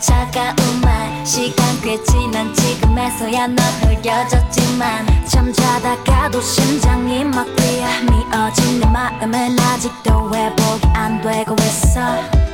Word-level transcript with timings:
차가운 0.00 0.80
말 0.82 1.26
시간 1.26 1.80
꽤 1.82 2.02
지난 2.04 2.52
지금에서야 2.54 3.46
널 3.48 3.58
흘려졌지만 3.82 5.26
잠자다가도 5.26 6.40
심장이 6.40 7.24
막 7.24 7.46
뛰어 7.56 7.86
미어진 8.10 8.80
내 8.80 8.86
마음은 8.86 9.58
아직도 9.58 10.30
왜 10.32 10.50
보기 10.56 10.86
안 10.94 11.20
되고 11.20 11.54
있어. 11.60 12.53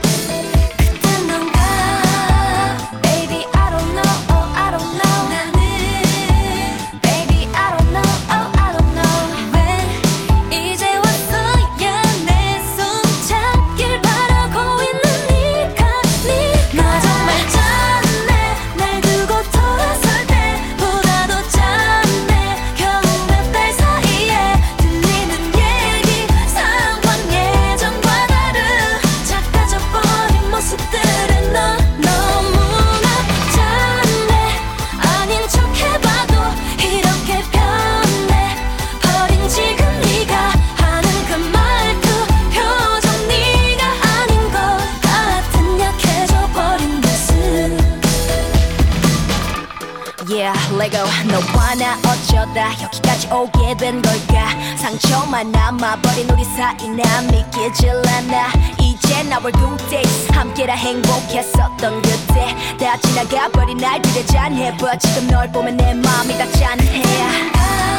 멈아버린 55.81 56.28
우리 56.31 56.45
사이 56.45 56.89
난 56.91 57.27
믿기질 57.28 57.91
않아 57.91 58.53
이제 58.78 59.23
나올 59.23 59.50
그때 59.50 60.03
함께라 60.31 60.75
행복했었던 60.75 62.03
그때. 62.03 62.55
다 62.78 62.98
지나가버린 62.98 63.78
날들의 63.78 64.27
잔해 64.27 64.77
But 64.77 64.98
지금 64.98 65.28
널 65.28 65.50
보면 65.50 65.78
내 65.78 65.95
마음이 65.95 66.37
다 66.37 66.47
짠해 66.53 67.89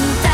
and 0.00 0.27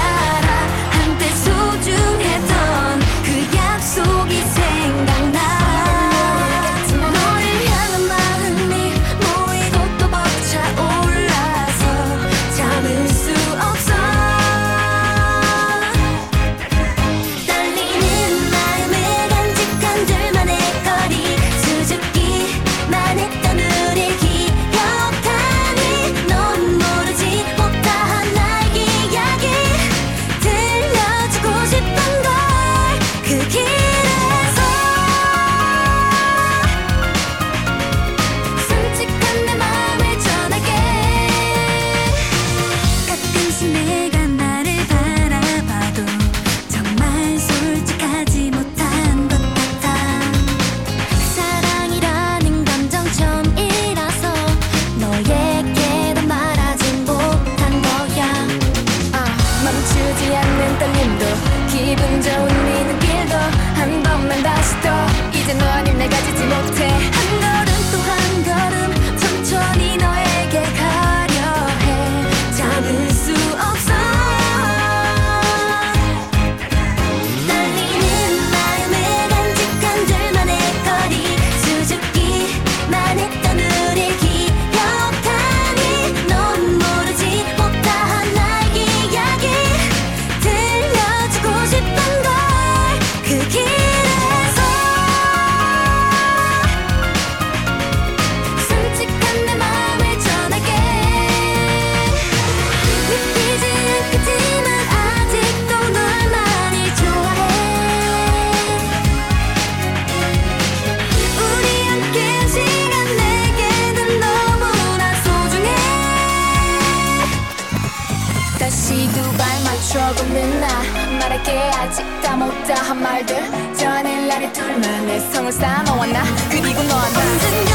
둘만의 125.14 125.20
성을 125.32 125.52
쌓아 125.52 125.82
너와 125.82 126.06
나? 126.06 126.24
그리고 126.50 126.82
너와 126.82 127.08
나 127.10 127.73